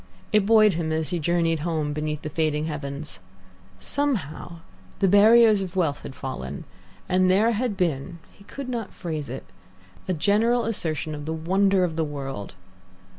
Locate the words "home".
1.59-1.93